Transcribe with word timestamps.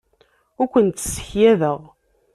Ur 0.61 0.67
kent-ssekyadeɣ. 0.73 1.79